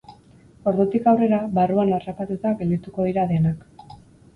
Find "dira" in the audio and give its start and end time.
3.13-3.33